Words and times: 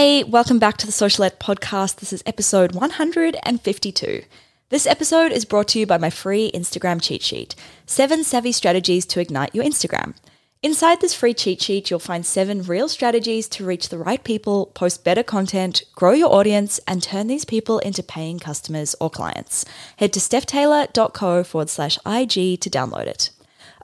Hey, 0.00 0.22
welcome 0.22 0.60
back 0.60 0.76
to 0.76 0.86
the 0.86 0.92
Socialette 0.92 1.38
podcast. 1.38 1.96
This 1.96 2.12
is 2.12 2.22
episode 2.24 2.70
152. 2.70 4.22
This 4.68 4.86
episode 4.86 5.32
is 5.32 5.44
brought 5.44 5.66
to 5.68 5.80
you 5.80 5.86
by 5.86 5.98
my 5.98 6.08
free 6.08 6.52
Instagram 6.54 7.02
cheat 7.02 7.20
sheet 7.20 7.56
Seven 7.84 8.22
Savvy 8.22 8.52
Strategies 8.52 9.04
to 9.06 9.18
Ignite 9.18 9.56
Your 9.56 9.64
Instagram. 9.64 10.14
Inside 10.62 11.00
this 11.00 11.14
free 11.14 11.34
cheat 11.34 11.60
sheet, 11.60 11.90
you'll 11.90 11.98
find 11.98 12.24
seven 12.24 12.62
real 12.62 12.88
strategies 12.88 13.48
to 13.48 13.64
reach 13.64 13.88
the 13.88 13.98
right 13.98 14.22
people, 14.22 14.66
post 14.66 15.02
better 15.02 15.24
content, 15.24 15.82
grow 15.96 16.12
your 16.12 16.32
audience, 16.32 16.78
and 16.86 17.02
turn 17.02 17.26
these 17.26 17.44
people 17.44 17.80
into 17.80 18.04
paying 18.04 18.38
customers 18.38 18.94
or 19.00 19.10
clients. 19.10 19.64
Head 19.96 20.12
to 20.12 20.20
stephtaylor.co 20.20 21.42
forward 21.42 21.70
slash 21.70 21.98
IG 22.06 22.60
to 22.60 22.70
download 22.70 23.08
it. 23.08 23.30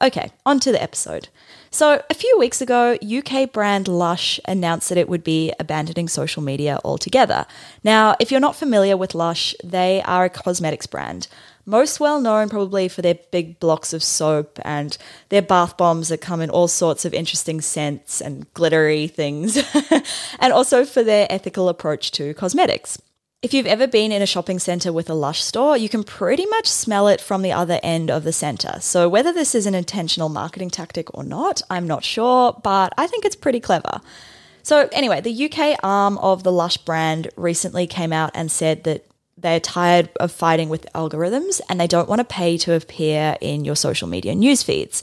Okay, 0.03 0.31
on 0.45 0.61
to 0.61 0.73
the 0.73 0.83
episode. 0.83 1.29
So, 1.71 2.03
a 2.09 2.15
few 2.15 2.37
weeks 2.39 2.61
ago, 2.61 2.97
UK 3.03 3.51
brand 3.53 3.89
Lush 3.89 4.39
announced 4.45 4.89
that 4.89 4.99
it 4.99 5.09
would 5.09 5.25
be 5.25 5.53
abandoning 5.59 6.09
social 6.09 6.43
media 6.43 6.79
altogether. 6.85 7.47
Now, 7.83 8.15
if 8.21 8.31
you're 8.31 8.41
not 8.41 8.57
familiar 8.57 8.97
with 8.97 9.15
Lush, 9.15 9.55
they 9.63 10.03
are 10.03 10.25
a 10.25 10.31
cosmetics 10.31 10.87
brand. 10.87 11.27
Most 11.67 11.99
well 11.99 12.21
known 12.21 12.49
probably 12.49 12.89
for 12.89 13.03
their 13.03 13.19
big 13.33 13.59
blocks 13.59 13.93
of 13.93 14.03
soap 14.03 14.59
and 14.65 14.97
their 15.31 15.43
bath 15.43 15.77
bombs 15.77 16.09
that 16.09 16.21
come 16.21 16.41
in 16.41 16.51
all 16.51 16.69
sorts 16.69 17.05
of 17.05 17.15
interesting 17.15 17.61
scents 17.61 18.21
and 18.21 18.53
glittery 18.55 19.07
things, 19.07 19.57
and 20.39 20.53
also 20.53 20.85
for 20.85 21.03
their 21.03 21.27
ethical 21.31 21.69
approach 21.69 22.11
to 22.13 22.35
cosmetics. 22.35 22.99
If 23.45 23.53
you've 23.53 23.67
ever 23.67 23.87
been 23.87 24.11
in 24.11 24.23
a 24.23 24.27
shopping 24.27 24.59
centre 24.59 24.91
with 24.91 25.11
a 25.11 25.15
Lush 25.15 25.43
store, 25.43 25.77
you 25.77 25.91
can 25.91 26.03
pretty 26.03 26.47
much 26.47 26.67
smell 26.67 27.09
it 27.09 27.21
from 27.21 27.43
the 27.43 27.53
other 27.53 27.79
end 27.83 28.11
of 28.11 28.25
the 28.25 28.33
centre. 28.33 28.79
So, 28.81 29.07
whether 29.07 29.35
this 29.35 29.55
is 29.55 29.67
an 29.67 29.75
intentional 29.75 30.31
marketing 30.31 30.71
tactic 30.71 31.15
or 31.15 31.23
not, 31.23 31.61
I'm 31.69 31.87
not 31.87 32.05
sure, 32.05 32.59
but 32.63 32.95
I 32.97 33.07
think 33.07 33.27
it's 33.27 33.37
pretty 33.37 33.61
clever. 33.61 34.01
So, 34.63 34.89
anyway, 34.93 35.21
the 35.21 35.45
UK 35.45 35.79
arm 35.83 36.17
of 36.19 36.43
the 36.43 36.51
Lush 36.51 36.79
brand 36.79 37.29
recently 37.37 37.87
came 37.87 38.15
out 38.15 38.31
and 38.33 38.51
said 38.51 38.85
that 38.85 39.05
they're 39.37 39.61
tired 39.61 40.09
of 40.19 40.33
fighting 40.33 40.71
with 40.71 40.91
algorithms 40.95 41.61
and 41.69 41.79
they 41.79 41.87
don't 41.87 42.09
want 42.09 42.21
to 42.21 42.25
pay 42.25 42.57
to 42.57 42.73
appear 42.73 43.37
in 43.43 43.67
your 43.67 43.77
social 43.77 44.09
media 44.09 44.35
news 44.35 44.63
feeds. 44.63 45.03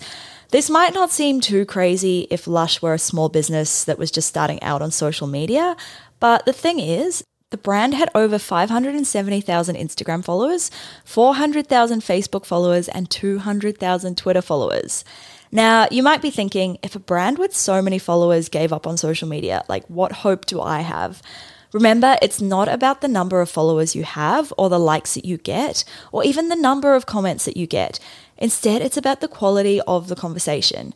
This 0.50 0.68
might 0.68 0.96
not 0.96 1.12
seem 1.12 1.42
too 1.42 1.64
crazy 1.64 2.26
if 2.32 2.48
Lush 2.48 2.82
were 2.82 2.96
a 2.96 3.00
small 3.00 3.30
business 3.30 3.84
that 3.84 4.00
was 4.00 4.10
just 4.10 4.28
starting 4.28 4.64
out 4.64 4.82
on 4.82 4.90
social 4.90 5.28
media, 5.28 5.78
but 6.20 6.46
the 6.46 6.54
thing 6.54 6.80
is, 6.80 7.24
the 7.52 7.58
brand 7.58 7.94
had 7.94 8.10
over 8.16 8.40
570,000 8.40 9.76
Instagram 9.76 10.24
followers, 10.24 10.72
400,000 11.06 12.02
Facebook 12.02 12.46
followers, 12.46 12.88
and 12.88 13.10
200,000 13.10 14.18
Twitter 14.18 14.42
followers. 14.42 15.04
Now, 15.52 15.88
you 15.92 16.02
might 16.02 16.22
be 16.22 16.32
thinking, 16.32 16.80
if 16.82 16.96
a 16.96 17.00
brand 17.00 17.38
with 17.38 17.54
so 17.54 17.82
many 17.82 18.00
followers 18.00 18.48
gave 18.48 18.72
up 18.72 18.88
on 18.88 18.98
social 18.98 19.28
media, 19.28 19.64
like 19.68 19.86
what 19.88 20.14
hope 20.14 20.46
do 20.46 20.62
I 20.62 20.80
have? 20.80 21.22
Remember, 21.74 22.18
it's 22.22 22.42
not 22.42 22.68
about 22.68 23.02
the 23.02 23.08
number 23.08 23.42
of 23.42 23.50
followers 23.50 23.96
you 23.96 24.04
have 24.04 24.54
or 24.58 24.70
the 24.70 24.80
likes 24.80 25.14
that 25.14 25.26
you 25.26 25.38
get 25.38 25.84
or 26.12 26.24
even 26.24 26.50
the 26.50 26.56
number 26.56 26.96
of 26.96 27.06
comments 27.06 27.46
that 27.46 27.58
you 27.58 27.68
get. 27.68 28.00
Instead, 28.38 28.82
it's 28.82 28.98
about 28.98 29.22
the 29.22 29.28
quality 29.28 29.80
of 29.82 30.08
the 30.08 30.16
conversation. 30.16 30.94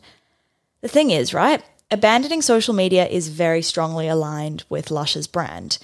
The 0.80 0.88
thing 0.88 1.10
is, 1.10 1.32
right? 1.32 1.62
Abandoning 1.90 2.42
social 2.42 2.74
media 2.74 3.06
is 3.06 3.28
very 3.28 3.62
strongly 3.62 4.08
aligned 4.08 4.64
with 4.68 4.90
Lush's 4.90 5.26
brand. 5.26 5.78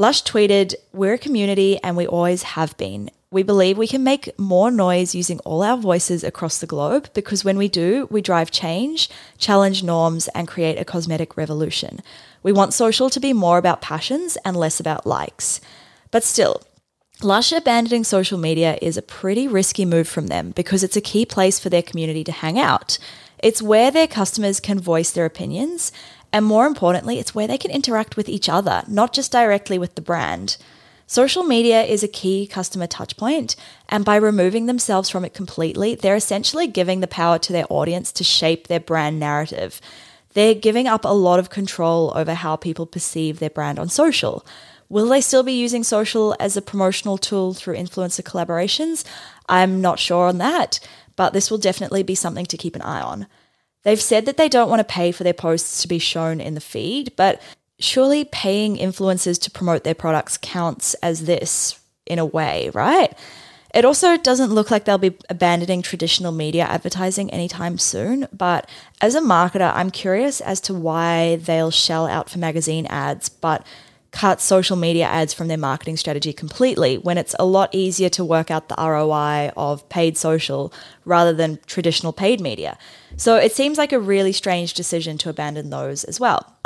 Lush 0.00 0.22
tweeted, 0.22 0.76
We're 0.92 1.14
a 1.14 1.18
community 1.18 1.76
and 1.82 1.96
we 1.96 2.06
always 2.06 2.44
have 2.54 2.76
been. 2.76 3.10
We 3.32 3.42
believe 3.42 3.76
we 3.76 3.88
can 3.88 4.04
make 4.04 4.38
more 4.38 4.70
noise 4.70 5.12
using 5.12 5.40
all 5.40 5.60
our 5.60 5.76
voices 5.76 6.22
across 6.22 6.58
the 6.58 6.68
globe 6.68 7.10
because 7.14 7.44
when 7.44 7.58
we 7.58 7.66
do, 7.66 8.06
we 8.08 8.22
drive 8.22 8.52
change, 8.52 9.10
challenge 9.38 9.82
norms, 9.82 10.28
and 10.36 10.46
create 10.46 10.78
a 10.78 10.84
cosmetic 10.84 11.36
revolution. 11.36 12.00
We 12.44 12.52
want 12.52 12.74
social 12.74 13.10
to 13.10 13.18
be 13.18 13.32
more 13.32 13.58
about 13.58 13.82
passions 13.82 14.38
and 14.44 14.56
less 14.56 14.78
about 14.78 15.04
likes. 15.04 15.60
But 16.12 16.22
still, 16.22 16.62
Lush 17.20 17.50
abandoning 17.50 18.04
social 18.04 18.38
media 18.38 18.78
is 18.80 18.96
a 18.96 19.02
pretty 19.02 19.48
risky 19.48 19.84
move 19.84 20.06
from 20.06 20.28
them 20.28 20.52
because 20.52 20.84
it's 20.84 20.96
a 20.96 21.00
key 21.00 21.26
place 21.26 21.58
for 21.58 21.70
their 21.70 21.82
community 21.82 22.22
to 22.22 22.30
hang 22.30 22.56
out. 22.56 22.98
It's 23.40 23.60
where 23.60 23.90
their 23.90 24.06
customers 24.06 24.60
can 24.60 24.78
voice 24.78 25.10
their 25.10 25.24
opinions 25.24 25.90
and 26.32 26.44
more 26.44 26.66
importantly, 26.66 27.18
it's 27.18 27.34
where 27.34 27.46
they 27.46 27.58
can 27.58 27.70
interact 27.70 28.16
with 28.16 28.28
each 28.28 28.48
other, 28.48 28.82
not 28.86 29.12
just 29.12 29.32
directly 29.32 29.78
with 29.78 29.94
the 29.94 30.02
brand. 30.02 30.56
Social 31.06 31.42
media 31.42 31.82
is 31.82 32.02
a 32.02 32.08
key 32.08 32.46
customer 32.46 32.86
touchpoint, 32.86 33.56
and 33.88 34.04
by 34.04 34.16
removing 34.16 34.66
themselves 34.66 35.08
from 35.08 35.24
it 35.24 35.32
completely, 35.32 35.94
they're 35.94 36.14
essentially 36.14 36.66
giving 36.66 37.00
the 37.00 37.06
power 37.06 37.38
to 37.38 37.52
their 37.52 37.64
audience 37.70 38.12
to 38.12 38.24
shape 38.24 38.66
their 38.66 38.78
brand 38.78 39.18
narrative. 39.18 39.80
They're 40.34 40.54
giving 40.54 40.86
up 40.86 41.06
a 41.06 41.14
lot 41.14 41.38
of 41.38 41.48
control 41.48 42.12
over 42.14 42.34
how 42.34 42.56
people 42.56 42.84
perceive 42.84 43.38
their 43.38 43.48
brand 43.48 43.78
on 43.78 43.88
social. 43.88 44.44
Will 44.90 45.08
they 45.08 45.22
still 45.22 45.42
be 45.42 45.52
using 45.54 45.82
social 45.82 46.36
as 46.38 46.56
a 46.56 46.62
promotional 46.62 47.16
tool 47.16 47.54
through 47.54 47.76
influencer 47.76 48.22
collaborations? 48.22 49.04
I'm 49.48 49.80
not 49.80 49.98
sure 49.98 50.28
on 50.28 50.36
that, 50.38 50.78
but 51.16 51.32
this 51.32 51.50
will 51.50 51.58
definitely 51.58 52.02
be 52.02 52.14
something 52.14 52.46
to 52.46 52.56
keep 52.58 52.76
an 52.76 52.82
eye 52.82 53.00
on. 53.00 53.26
They've 53.84 54.00
said 54.00 54.26
that 54.26 54.36
they 54.36 54.48
don't 54.48 54.68
want 54.68 54.80
to 54.80 54.84
pay 54.84 55.12
for 55.12 55.24
their 55.24 55.32
posts 55.32 55.82
to 55.82 55.88
be 55.88 55.98
shown 55.98 56.40
in 56.40 56.54
the 56.54 56.60
feed, 56.60 57.12
but 57.16 57.40
surely 57.78 58.24
paying 58.24 58.76
influencers 58.76 59.40
to 59.42 59.50
promote 59.50 59.84
their 59.84 59.94
products 59.94 60.38
counts 60.40 60.94
as 60.94 61.24
this 61.24 61.78
in 62.06 62.18
a 62.18 62.26
way, 62.26 62.70
right? 62.74 63.16
It 63.74 63.84
also 63.84 64.16
doesn't 64.16 64.52
look 64.52 64.70
like 64.70 64.84
they'll 64.84 64.98
be 64.98 65.16
abandoning 65.28 65.82
traditional 65.82 66.32
media 66.32 66.64
advertising 66.64 67.30
anytime 67.30 67.76
soon, 67.78 68.26
but 68.32 68.68
as 69.00 69.14
a 69.14 69.20
marketer, 69.20 69.70
I'm 69.74 69.90
curious 69.90 70.40
as 70.40 70.60
to 70.62 70.74
why 70.74 71.36
they'll 71.36 71.70
shell 71.70 72.06
out 72.06 72.30
for 72.30 72.38
magazine 72.38 72.86
ads, 72.86 73.28
but 73.28 73.66
cut 74.10 74.40
social 74.40 74.76
media 74.76 75.04
ads 75.04 75.34
from 75.34 75.48
their 75.48 75.58
marketing 75.58 75.96
strategy 75.96 76.32
completely 76.32 76.96
when 76.98 77.18
it's 77.18 77.34
a 77.38 77.44
lot 77.44 77.68
easier 77.74 78.08
to 78.08 78.24
work 78.24 78.50
out 78.50 78.68
the 78.68 78.74
ROI 78.78 79.52
of 79.56 79.86
paid 79.88 80.16
social 80.16 80.72
rather 81.04 81.32
than 81.32 81.58
traditional 81.66 82.12
paid 82.12 82.40
media. 82.40 82.78
So 83.16 83.36
it 83.36 83.52
seems 83.52 83.76
like 83.76 83.92
a 83.92 84.00
really 84.00 84.32
strange 84.32 84.74
decision 84.74 85.18
to 85.18 85.30
abandon 85.30 85.70
those 85.70 86.04
as 86.04 86.18
well. 86.18 86.56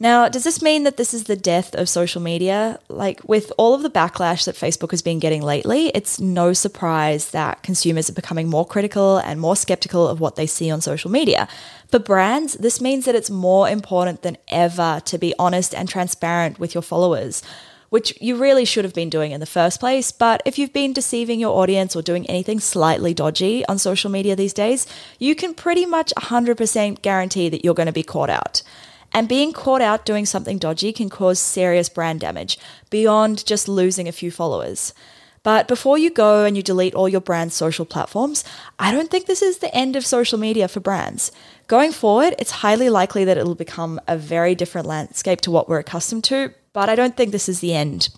Now, 0.00 0.28
does 0.28 0.44
this 0.44 0.62
mean 0.62 0.84
that 0.84 0.96
this 0.96 1.12
is 1.12 1.24
the 1.24 1.34
death 1.34 1.74
of 1.74 1.88
social 1.88 2.22
media? 2.22 2.78
Like, 2.88 3.28
with 3.28 3.52
all 3.58 3.74
of 3.74 3.82
the 3.82 3.90
backlash 3.90 4.44
that 4.44 4.54
Facebook 4.54 4.92
has 4.92 5.02
been 5.02 5.18
getting 5.18 5.42
lately, 5.42 5.88
it's 5.88 6.20
no 6.20 6.52
surprise 6.52 7.32
that 7.32 7.64
consumers 7.64 8.08
are 8.08 8.14
becoming 8.14 8.48
more 8.48 8.64
critical 8.64 9.18
and 9.18 9.40
more 9.40 9.56
skeptical 9.56 10.06
of 10.06 10.20
what 10.20 10.36
they 10.36 10.46
see 10.46 10.70
on 10.70 10.80
social 10.80 11.10
media. 11.10 11.48
For 11.88 11.98
brands, 11.98 12.54
this 12.54 12.80
means 12.80 13.06
that 13.06 13.16
it's 13.16 13.28
more 13.30 13.68
important 13.68 14.22
than 14.22 14.36
ever 14.46 15.02
to 15.04 15.18
be 15.18 15.34
honest 15.36 15.74
and 15.74 15.88
transparent 15.88 16.60
with 16.60 16.74
your 16.74 16.82
followers 16.82 17.42
which 17.90 18.12
you 18.20 18.36
really 18.36 18.66
should 18.66 18.84
have 18.84 18.92
been 18.92 19.08
doing 19.08 19.32
in 19.32 19.40
the 19.40 19.46
first 19.46 19.80
place. 19.80 20.12
But 20.12 20.42
if 20.44 20.58
you've 20.58 20.74
been 20.74 20.92
deceiving 20.92 21.40
your 21.40 21.58
audience 21.58 21.96
or 21.96 22.02
doing 22.02 22.26
anything 22.26 22.60
slightly 22.60 23.14
dodgy 23.14 23.64
on 23.64 23.78
social 23.78 24.10
media 24.10 24.36
these 24.36 24.52
days, 24.52 24.86
you 25.18 25.34
can 25.34 25.54
pretty 25.54 25.86
much 25.86 26.12
100% 26.18 27.00
guarantee 27.00 27.48
that 27.48 27.64
you're 27.64 27.72
going 27.72 27.86
to 27.86 27.92
be 27.92 28.02
caught 28.02 28.28
out. 28.28 28.62
And 29.12 29.28
being 29.28 29.52
caught 29.52 29.80
out 29.80 30.04
doing 30.04 30.26
something 30.26 30.58
dodgy 30.58 30.92
can 30.92 31.08
cause 31.08 31.38
serious 31.38 31.88
brand 31.88 32.20
damage 32.20 32.58
beyond 32.90 33.44
just 33.46 33.68
losing 33.68 34.06
a 34.06 34.12
few 34.12 34.30
followers. 34.30 34.92
But 35.42 35.68
before 35.68 35.96
you 35.98 36.10
go 36.10 36.44
and 36.44 36.56
you 36.56 36.62
delete 36.62 36.94
all 36.94 37.08
your 37.08 37.20
brand's 37.20 37.54
social 37.54 37.86
platforms, 37.86 38.44
I 38.78 38.92
don't 38.92 39.10
think 39.10 39.26
this 39.26 39.42
is 39.42 39.58
the 39.58 39.74
end 39.74 39.96
of 39.96 40.04
social 40.04 40.38
media 40.38 40.68
for 40.68 40.80
brands. 40.80 41.32
Going 41.68 41.92
forward, 41.92 42.34
it's 42.38 42.50
highly 42.50 42.90
likely 42.90 43.24
that 43.24 43.38
it'll 43.38 43.54
become 43.54 44.00
a 44.06 44.16
very 44.16 44.54
different 44.54 44.86
landscape 44.86 45.40
to 45.42 45.50
what 45.50 45.68
we're 45.68 45.78
accustomed 45.78 46.24
to, 46.24 46.52
but 46.72 46.88
I 46.88 46.94
don't 46.94 47.16
think 47.16 47.32
this 47.32 47.48
is 47.48 47.60
the 47.60 47.74
end. 47.74 48.10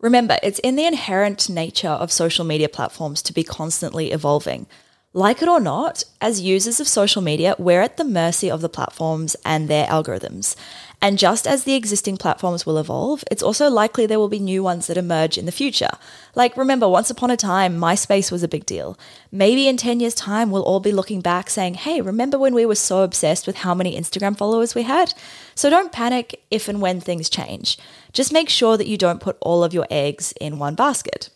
Remember, 0.00 0.38
it's 0.42 0.58
in 0.60 0.76
the 0.76 0.86
inherent 0.86 1.48
nature 1.48 1.88
of 1.88 2.10
social 2.10 2.44
media 2.44 2.68
platforms 2.68 3.22
to 3.22 3.32
be 3.32 3.44
constantly 3.44 4.10
evolving. 4.10 4.66
Like 5.14 5.42
it 5.42 5.48
or 5.48 5.60
not, 5.60 6.04
as 6.22 6.40
users 6.40 6.80
of 6.80 6.88
social 6.88 7.20
media, 7.20 7.54
we're 7.58 7.82
at 7.82 7.98
the 7.98 8.04
mercy 8.04 8.50
of 8.50 8.62
the 8.62 8.70
platforms 8.70 9.36
and 9.44 9.68
their 9.68 9.86
algorithms. 9.86 10.56
And 11.02 11.18
just 11.18 11.46
as 11.46 11.64
the 11.64 11.74
existing 11.74 12.16
platforms 12.16 12.64
will 12.64 12.78
evolve, 12.78 13.22
it's 13.30 13.42
also 13.42 13.68
likely 13.68 14.06
there 14.06 14.18
will 14.18 14.30
be 14.30 14.38
new 14.38 14.62
ones 14.62 14.86
that 14.86 14.96
emerge 14.96 15.36
in 15.36 15.44
the 15.44 15.52
future. 15.52 15.90
Like, 16.34 16.56
remember, 16.56 16.88
once 16.88 17.10
upon 17.10 17.30
a 17.30 17.36
time, 17.36 17.76
MySpace 17.76 18.32
was 18.32 18.42
a 18.42 18.48
big 18.48 18.64
deal. 18.64 18.98
Maybe 19.30 19.68
in 19.68 19.76
10 19.76 20.00
years' 20.00 20.14
time, 20.14 20.50
we'll 20.50 20.62
all 20.62 20.80
be 20.80 20.92
looking 20.92 21.20
back 21.20 21.50
saying, 21.50 21.74
hey, 21.74 22.00
remember 22.00 22.38
when 22.38 22.54
we 22.54 22.64
were 22.64 22.74
so 22.74 23.02
obsessed 23.02 23.46
with 23.46 23.56
how 23.56 23.74
many 23.74 23.94
Instagram 23.94 24.38
followers 24.38 24.74
we 24.74 24.84
had? 24.84 25.12
So 25.54 25.68
don't 25.68 25.92
panic 25.92 26.42
if 26.50 26.68
and 26.68 26.80
when 26.80 27.00
things 27.02 27.28
change. 27.28 27.76
Just 28.14 28.32
make 28.32 28.48
sure 28.48 28.78
that 28.78 28.86
you 28.86 28.96
don't 28.96 29.20
put 29.20 29.36
all 29.42 29.62
of 29.62 29.74
your 29.74 29.86
eggs 29.90 30.32
in 30.40 30.58
one 30.58 30.74
basket. 30.74 31.28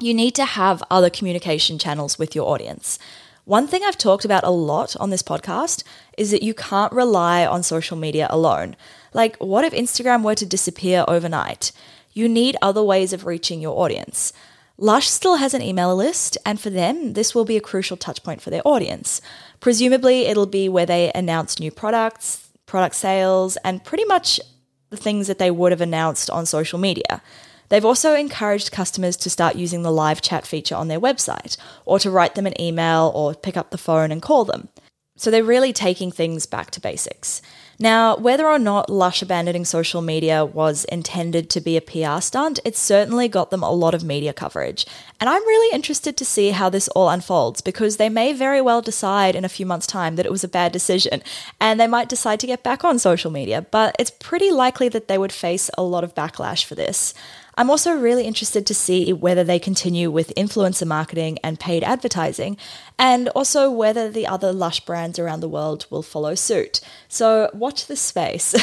You 0.00 0.14
need 0.14 0.36
to 0.36 0.44
have 0.44 0.80
other 0.92 1.10
communication 1.10 1.76
channels 1.76 2.20
with 2.20 2.32
your 2.32 2.48
audience. 2.48 3.00
One 3.44 3.66
thing 3.66 3.82
I've 3.82 3.98
talked 3.98 4.24
about 4.24 4.44
a 4.44 4.50
lot 4.50 4.94
on 5.00 5.10
this 5.10 5.24
podcast 5.24 5.82
is 6.16 6.30
that 6.30 6.44
you 6.44 6.54
can't 6.54 6.92
rely 6.92 7.44
on 7.44 7.64
social 7.64 7.96
media 7.96 8.28
alone. 8.30 8.76
Like, 9.12 9.36
what 9.38 9.64
if 9.64 9.72
Instagram 9.72 10.22
were 10.22 10.36
to 10.36 10.46
disappear 10.46 11.04
overnight? 11.08 11.72
You 12.12 12.28
need 12.28 12.56
other 12.62 12.82
ways 12.82 13.12
of 13.12 13.26
reaching 13.26 13.60
your 13.60 13.76
audience. 13.76 14.32
Lush 14.76 15.08
still 15.08 15.36
has 15.36 15.52
an 15.52 15.62
email 15.62 15.96
list, 15.96 16.38
and 16.46 16.60
for 16.60 16.70
them, 16.70 17.14
this 17.14 17.34
will 17.34 17.44
be 17.44 17.56
a 17.56 17.60
crucial 17.60 17.96
touchpoint 17.96 18.40
for 18.40 18.50
their 18.50 18.62
audience. 18.64 19.20
Presumably, 19.58 20.26
it'll 20.26 20.46
be 20.46 20.68
where 20.68 20.86
they 20.86 21.10
announce 21.12 21.58
new 21.58 21.72
products, 21.72 22.48
product 22.66 22.94
sales, 22.94 23.56
and 23.64 23.82
pretty 23.82 24.04
much 24.04 24.38
the 24.90 24.96
things 24.96 25.26
that 25.26 25.40
they 25.40 25.50
would 25.50 25.72
have 25.72 25.80
announced 25.80 26.30
on 26.30 26.46
social 26.46 26.78
media. 26.78 27.20
They've 27.68 27.84
also 27.84 28.14
encouraged 28.14 28.72
customers 28.72 29.16
to 29.18 29.30
start 29.30 29.56
using 29.56 29.82
the 29.82 29.92
live 29.92 30.22
chat 30.22 30.46
feature 30.46 30.74
on 30.74 30.88
their 30.88 31.00
website, 31.00 31.56
or 31.84 31.98
to 31.98 32.10
write 32.10 32.34
them 32.34 32.46
an 32.46 32.60
email 32.60 33.12
or 33.14 33.34
pick 33.34 33.56
up 33.56 33.70
the 33.70 33.78
phone 33.78 34.10
and 34.10 34.22
call 34.22 34.44
them. 34.44 34.68
So 35.16 35.30
they're 35.30 35.44
really 35.44 35.72
taking 35.72 36.12
things 36.12 36.46
back 36.46 36.70
to 36.72 36.80
basics. 36.80 37.42
Now, 37.80 38.16
whether 38.16 38.48
or 38.48 38.58
not 38.58 38.90
Lush 38.90 39.22
abandoning 39.22 39.64
social 39.64 40.02
media 40.02 40.44
was 40.44 40.84
intended 40.86 41.48
to 41.50 41.60
be 41.60 41.76
a 41.76 41.80
PR 41.80 42.20
stunt, 42.20 42.58
it 42.64 42.76
certainly 42.76 43.28
got 43.28 43.50
them 43.50 43.62
a 43.62 43.70
lot 43.70 43.94
of 43.94 44.02
media 44.02 44.32
coverage. 44.32 44.84
And 45.20 45.30
I'm 45.30 45.46
really 45.46 45.72
interested 45.72 46.16
to 46.16 46.24
see 46.24 46.50
how 46.50 46.68
this 46.70 46.88
all 46.88 47.08
unfolds 47.08 47.60
because 47.60 47.96
they 47.96 48.08
may 48.08 48.32
very 48.32 48.60
well 48.60 48.82
decide 48.82 49.36
in 49.36 49.44
a 49.44 49.48
few 49.48 49.64
months' 49.64 49.86
time 49.86 50.16
that 50.16 50.26
it 50.26 50.32
was 50.32 50.42
a 50.42 50.48
bad 50.48 50.72
decision 50.72 51.22
and 51.60 51.78
they 51.78 51.86
might 51.86 52.08
decide 52.08 52.40
to 52.40 52.48
get 52.48 52.64
back 52.64 52.82
on 52.82 52.98
social 52.98 53.30
media, 53.30 53.62
but 53.70 53.94
it's 53.96 54.10
pretty 54.10 54.50
likely 54.50 54.88
that 54.88 55.06
they 55.06 55.18
would 55.18 55.32
face 55.32 55.70
a 55.78 55.82
lot 55.82 56.02
of 56.02 56.16
backlash 56.16 56.64
for 56.64 56.74
this. 56.74 57.14
I'm 57.58 57.70
also 57.70 57.92
really 57.92 58.22
interested 58.22 58.66
to 58.66 58.74
see 58.74 59.12
whether 59.12 59.42
they 59.42 59.58
continue 59.58 60.12
with 60.12 60.32
influencer 60.36 60.86
marketing 60.86 61.40
and 61.42 61.58
paid 61.58 61.82
advertising, 61.82 62.56
and 63.00 63.28
also 63.30 63.68
whether 63.68 64.08
the 64.08 64.28
other 64.28 64.52
Lush 64.52 64.78
brands 64.78 65.18
around 65.18 65.40
the 65.40 65.48
world 65.48 65.84
will 65.90 66.04
follow 66.04 66.36
suit. 66.36 66.80
So 67.08 67.50
watch 67.68 67.84
space. 68.00 68.54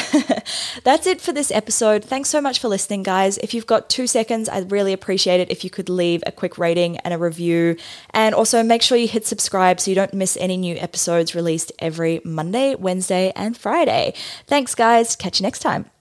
That's 0.82 1.06
it 1.06 1.20
for 1.20 1.32
this 1.32 1.52
episode. 1.52 2.04
Thanks 2.04 2.28
so 2.28 2.40
much 2.40 2.58
for 2.58 2.66
listening, 2.66 3.04
guys. 3.04 3.38
If 3.38 3.54
you've 3.54 3.64
got 3.66 3.88
two 3.88 4.08
seconds, 4.08 4.48
I'd 4.48 4.72
really 4.72 4.92
appreciate 4.92 5.38
it 5.38 5.48
if 5.48 5.62
you 5.62 5.70
could 5.70 5.88
leave 5.88 6.24
a 6.26 6.32
quick 6.32 6.58
rating 6.58 6.96
and 6.98 7.14
a 7.14 7.18
review. 7.18 7.76
And 8.10 8.34
also 8.34 8.64
make 8.64 8.82
sure 8.82 8.98
you 8.98 9.06
hit 9.06 9.24
subscribe 9.24 9.78
so 9.78 9.92
you 9.92 9.94
don't 9.94 10.12
miss 10.12 10.36
any 10.40 10.56
new 10.56 10.74
episodes 10.76 11.36
released 11.36 11.70
every 11.78 12.20
Monday, 12.24 12.74
Wednesday, 12.74 13.32
and 13.36 13.56
Friday. 13.56 14.12
Thanks, 14.48 14.74
guys. 14.74 15.14
Catch 15.14 15.38
you 15.38 15.44
next 15.44 15.60
time. 15.60 15.95